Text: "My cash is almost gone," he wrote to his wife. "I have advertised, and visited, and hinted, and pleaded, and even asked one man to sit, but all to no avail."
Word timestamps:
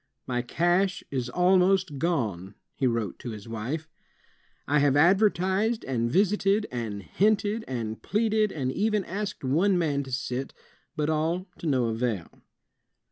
"My 0.25 0.41
cash 0.41 1.03
is 1.11 1.29
almost 1.29 1.99
gone," 1.99 2.55
he 2.73 2.87
wrote 2.87 3.19
to 3.19 3.29
his 3.29 3.47
wife. 3.47 3.87
"I 4.67 4.79
have 4.79 4.95
advertised, 4.95 5.85
and 5.85 6.11
visited, 6.11 6.65
and 6.71 7.03
hinted, 7.03 7.63
and 7.67 8.01
pleaded, 8.01 8.51
and 8.51 8.71
even 8.71 9.05
asked 9.05 9.43
one 9.43 9.77
man 9.77 10.01
to 10.01 10.11
sit, 10.11 10.55
but 10.95 11.11
all 11.11 11.45
to 11.59 11.67
no 11.67 11.85
avail." 11.85 12.27